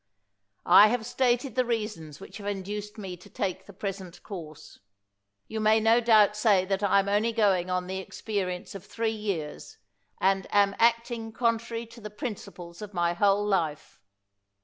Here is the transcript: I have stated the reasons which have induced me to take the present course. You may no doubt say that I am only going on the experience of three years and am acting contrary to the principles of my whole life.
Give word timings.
I 0.65 0.87
have 0.87 1.05
stated 1.05 1.53
the 1.53 1.63
reasons 1.63 2.19
which 2.19 2.37
have 2.39 2.47
induced 2.47 2.97
me 2.97 3.15
to 3.17 3.29
take 3.29 3.67
the 3.67 3.71
present 3.71 4.23
course. 4.23 4.79
You 5.47 5.59
may 5.59 5.79
no 5.79 5.99
doubt 6.01 6.35
say 6.35 6.65
that 6.65 6.81
I 6.81 6.97
am 6.97 7.07
only 7.07 7.31
going 7.31 7.69
on 7.69 7.85
the 7.85 7.99
experience 7.99 8.73
of 8.73 8.83
three 8.83 9.11
years 9.11 9.77
and 10.19 10.47
am 10.51 10.75
acting 10.79 11.31
contrary 11.31 11.85
to 11.85 12.01
the 12.01 12.09
principles 12.09 12.81
of 12.81 12.95
my 12.95 13.13
whole 13.13 13.45
life. 13.45 14.01